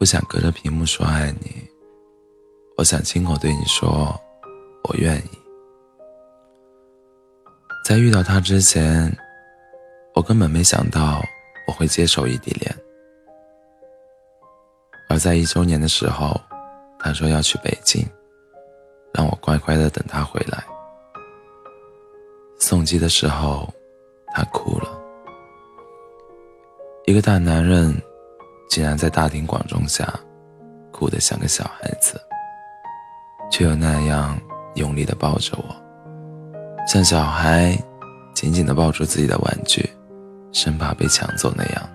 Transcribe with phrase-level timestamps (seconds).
[0.00, 1.68] 不想隔着屏幕说爱你，
[2.78, 4.18] 我想亲口对你说，
[4.84, 5.38] 我愿意。
[7.84, 9.14] 在遇到他之前，
[10.14, 11.20] 我根本没想到
[11.66, 12.74] 我会接受异地恋。
[15.10, 16.40] 而在一周年的时候，
[16.98, 18.02] 他说要去北京，
[19.12, 20.64] 让我乖乖的等他回来。
[22.58, 23.70] 送机的时候，
[24.34, 24.98] 他哭了。
[27.04, 27.94] 一个大男人。
[28.70, 30.08] 竟然在大庭广众下，
[30.92, 32.20] 哭得像个小孩子，
[33.50, 34.40] 却又那样
[34.76, 35.74] 用力地抱着我，
[36.86, 37.76] 像小孩
[38.32, 39.90] 紧紧地抱住自己的玩具，
[40.52, 41.90] 生怕被抢走那样。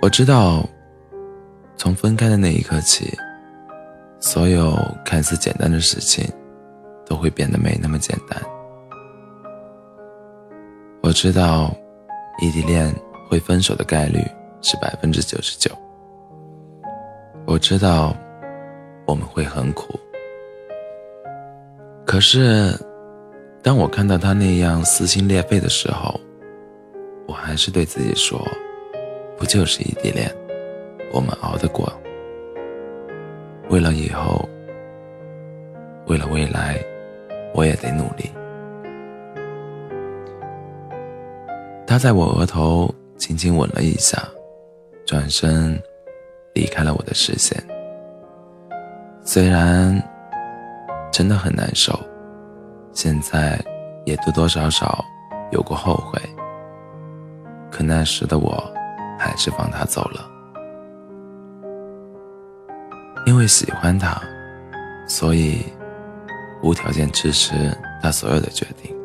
[0.00, 0.66] 我知道，
[1.76, 3.14] 从分开的那一刻起，
[4.20, 4.74] 所有
[5.04, 6.26] 看似简单的事情，
[7.04, 8.40] 都会变得没那么简单。
[11.02, 11.70] 我知道。
[12.38, 12.94] 异地恋
[13.28, 14.18] 会分手的概率
[14.60, 15.70] 是百分之九十九。
[17.46, 18.16] 我知道
[19.06, 19.98] 我们会很苦，
[22.06, 22.72] 可是
[23.62, 26.18] 当我看到他那样撕心裂肺的时候，
[27.26, 28.40] 我还是对自己说：
[29.36, 30.32] 不就是异地恋，
[31.12, 31.92] 我们熬得过。
[33.68, 34.48] 为了以后，
[36.06, 36.78] 为了未来，
[37.54, 38.30] 我也得努力。
[41.92, 44.16] 他在我额头轻轻吻了一下，
[45.04, 45.78] 转身
[46.54, 47.62] 离开了我的视线。
[49.22, 50.02] 虽然
[51.12, 52.00] 真的很难受，
[52.94, 53.62] 现在
[54.06, 55.04] 也多多少少
[55.50, 56.18] 有过后悔，
[57.70, 58.72] 可那时的我
[59.18, 60.26] 还是放他走了，
[63.26, 64.18] 因为喜欢他，
[65.06, 65.62] 所以
[66.62, 67.52] 无条件支持
[68.02, 68.96] 他所有的决定。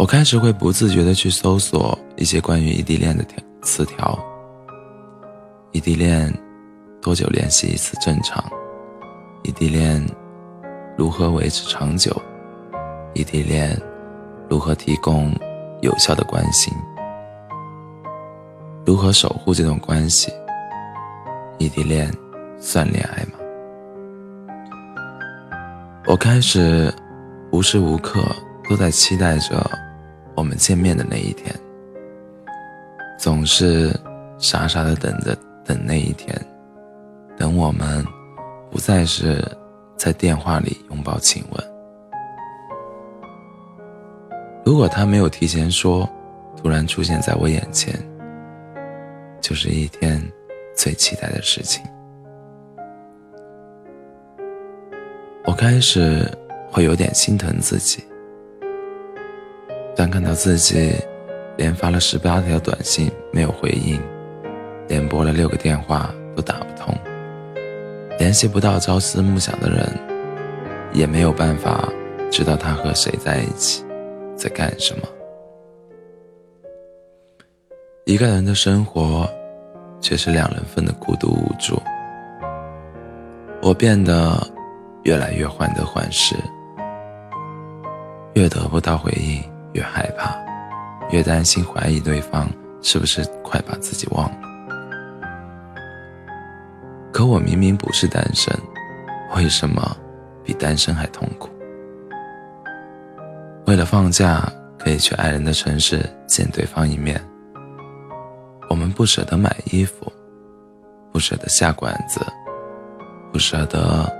[0.00, 4.18] 我开始会不自觉的去搜索一些关于异地恋的条词条。
[5.72, 6.32] 异地恋
[7.02, 8.42] 多久联系一次正常？
[9.42, 10.02] 异地恋
[10.96, 12.10] 如何维持长久？
[13.12, 13.78] 异地恋
[14.48, 15.38] 如何提供
[15.82, 16.72] 有效的关心？
[18.86, 20.32] 如何守护这段关系？
[21.58, 22.10] 异地恋
[22.58, 23.32] 算恋爱吗？
[26.06, 26.90] 我开始
[27.52, 28.24] 无时无刻
[28.66, 29.70] 都在期待着。
[30.34, 31.54] 我们见面的那一天，
[33.18, 33.94] 总是
[34.38, 36.34] 傻傻的等着等那一天，
[37.36, 38.04] 等我们
[38.70, 39.44] 不再是
[39.96, 41.64] 在电话里拥抱亲吻。
[44.64, 46.08] 如果他没有提前说，
[46.56, 47.94] 突然出现在我眼前，
[49.40, 50.22] 就是一天
[50.76, 51.82] 最期待的事情。
[55.44, 56.30] 我开始
[56.70, 58.04] 会有点心疼自己。
[60.00, 60.94] 当看到自己
[61.58, 64.00] 连发了十八条短信没有回应，
[64.88, 66.96] 连拨了六个电话都打不通，
[68.18, 69.86] 联系不到朝思暮想的人，
[70.94, 71.86] 也没有办法
[72.30, 73.84] 知道他和谁在一起，
[74.34, 75.06] 在干什么。
[78.06, 79.28] 一个人的生活，
[80.00, 81.78] 却是两人份的孤独无助。
[83.60, 84.34] 我变得
[85.02, 86.34] 越来越患得患失，
[88.32, 89.44] 越得不到回应。
[89.72, 90.36] 越害怕，
[91.10, 92.48] 越担心怀疑对方
[92.82, 94.38] 是不是快把自己忘了。
[97.12, 98.54] 可我明明不是单身，
[99.36, 99.96] 为什么
[100.44, 101.48] 比单身还痛苦？
[103.66, 107.20] 为了放假可以去爱人的城市见对方一面，
[108.68, 110.10] 我们不舍得买衣服，
[111.12, 112.20] 不舍得下馆子，
[113.32, 114.10] 不舍得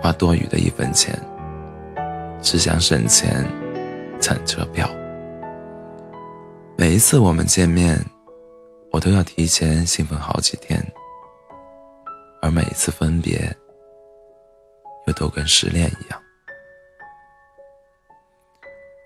[0.00, 1.16] 花多余的一分钱，
[2.40, 3.44] 只想省钱。
[4.22, 4.88] 餐车票。
[6.78, 7.98] 每一次我们见面，
[8.92, 10.80] 我都要提前兴奋好几天，
[12.40, 13.54] 而每一次分别，
[15.08, 16.22] 又都跟失恋一样。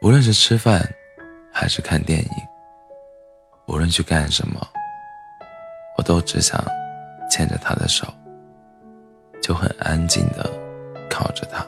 [0.03, 0.87] 无论是吃饭，
[1.51, 2.31] 还是看电影，
[3.67, 4.61] 无论去干什么，
[5.97, 6.63] 我都只想
[7.31, 8.07] 牵着他的手，
[9.41, 10.51] 就很安静的
[11.09, 11.67] 靠着他，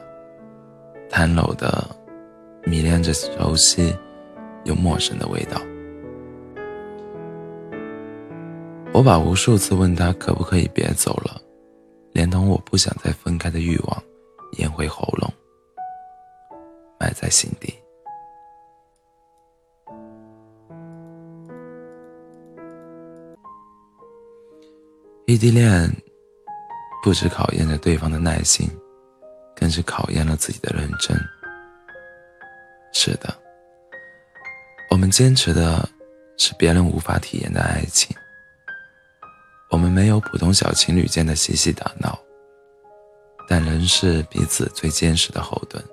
[1.09, 1.98] 瘫楼的。
[2.65, 3.95] 迷恋着熟悉
[4.63, 5.59] 又陌生的味道，
[8.93, 11.41] 我把无数次问他可不可以别走了，
[12.11, 14.03] 连同我不想再分开的欲望
[14.59, 15.31] 咽回喉咙，
[16.99, 17.73] 埋在心底。
[25.25, 25.89] 异地恋
[27.03, 28.67] 不止考验着对方的耐心，
[29.55, 31.15] 更是考验了自己的认真。
[32.91, 33.33] 是的，
[34.89, 35.87] 我们坚持的
[36.37, 38.15] 是别人无法体验的爱情。
[39.69, 42.17] 我们没有普通小情侣间的嬉戏打闹，
[43.47, 45.83] 但仍是彼此最坚实的后盾。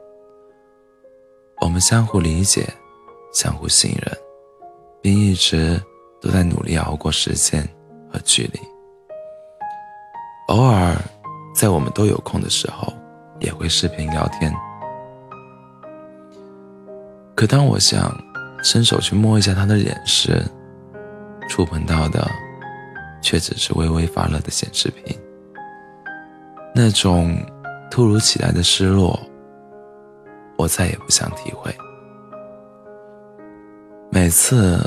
[1.60, 2.66] 我们相互理解，
[3.32, 4.18] 相互信任，
[5.02, 5.80] 并一直
[6.20, 7.62] 都在努力熬过时间
[8.10, 8.60] 和距离。
[10.48, 10.96] 偶尔，
[11.54, 12.92] 在我们都有空的时候，
[13.40, 14.54] 也会视频聊天。
[17.36, 18.12] 可当我想
[18.64, 20.42] 伸手去摸一下他的脸时，
[21.48, 22.28] 触碰到的。
[23.22, 25.18] 却只是微微发热的显示屏，
[26.72, 27.36] 那种
[27.90, 29.18] 突如其来的失落，
[30.56, 31.74] 我再也不想体会。
[34.10, 34.78] 每次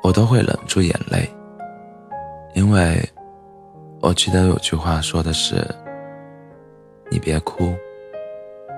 [0.00, 1.28] 我都会忍住眼泪，
[2.54, 3.04] 因为
[4.00, 5.66] 我记得有句话说的是
[7.10, 7.74] ：“你别哭，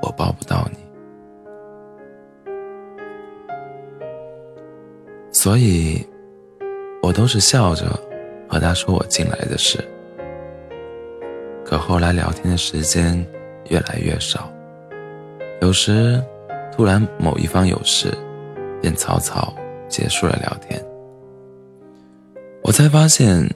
[0.01, 0.79] 我抱不到你。”
[5.45, 6.03] 所以，
[7.03, 7.85] 我都是笑着。
[8.49, 9.79] 和他说我进来的事，
[11.67, 13.15] 可后来聊天的时间
[13.69, 14.51] 越来越少，
[15.61, 16.19] 有时
[16.73, 18.11] 突然某一方有事，
[18.81, 19.55] 便草草
[19.87, 20.83] 结束了聊天。
[22.63, 23.47] 我才发现，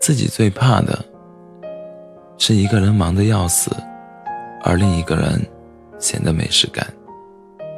[0.00, 0.98] 自己最怕的
[2.38, 3.70] 是一个人忙得要死，
[4.62, 5.38] 而另一个人
[5.98, 6.86] 闲得没事干，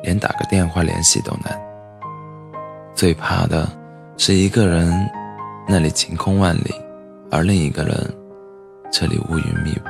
[0.04, 1.73] 连打个电话联系都难。
[2.94, 3.68] 最怕的
[4.16, 4.92] 是一个人。
[5.66, 6.74] 那里晴空万里，
[7.30, 7.96] 而另一个人，
[8.92, 9.88] 这里乌云密布，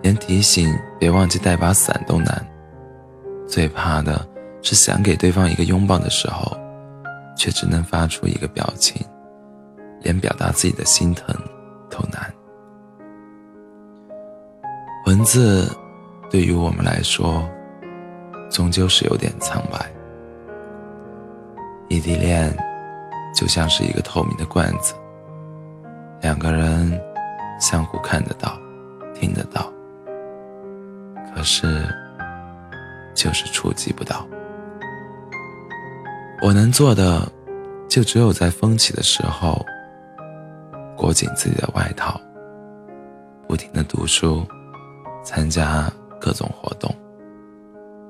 [0.00, 2.42] 连提醒别忘记带把伞都难。
[3.46, 4.26] 最怕的
[4.62, 6.56] 是想给对方一个拥抱的时候，
[7.36, 9.06] 却只能发出一个表情，
[10.00, 11.36] 连表达自己的心疼
[11.90, 12.32] 都难。
[15.04, 15.70] 文字
[16.30, 17.46] 对于我们来说，
[18.50, 19.93] 终究是有点苍白。
[21.94, 22.54] 异地恋。
[23.34, 24.94] 就像是一个透明的罐子，
[26.20, 27.00] 两个人
[27.58, 28.56] 相互看得到、
[29.12, 29.72] 听得到，
[31.34, 31.84] 可是
[33.12, 34.24] 就是触及不到。
[36.42, 37.28] 我能做的，
[37.88, 39.60] 就只有在风起的时候，
[40.96, 42.20] 裹紧自己的外套，
[43.48, 44.46] 不停的读书，
[45.24, 46.94] 参加各种活动，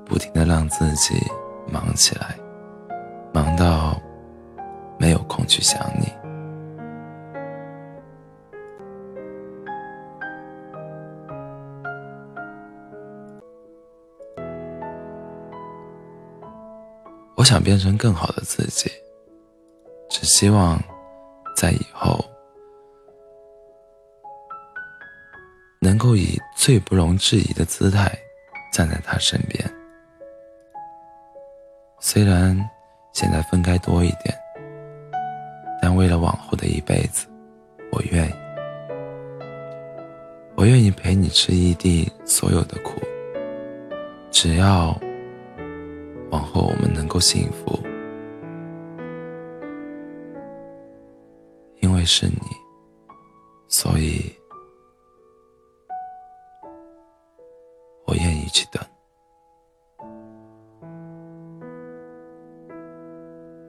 [0.05, 1.15] 不停的让自己
[1.67, 2.35] 忙起来，
[3.35, 4.01] 忙到。
[4.97, 6.07] 没有空去想你。
[17.35, 18.89] 我想变成更好的自己，
[20.09, 20.81] 只希望
[21.57, 22.23] 在以后
[25.81, 28.09] 能够以最不容置疑的姿态
[28.71, 29.61] 站在他身边。
[31.99, 32.57] 虽然
[33.15, 34.37] 现在分开多一点。
[35.81, 37.25] 但为了往后的一辈子，
[37.89, 38.33] 我愿意，
[40.55, 42.99] 我愿意陪你吃异地所有的苦，
[44.31, 44.99] 只要
[46.29, 47.79] 往后我们能够幸福，
[51.79, 52.41] 因为是你，
[53.69, 54.34] 所以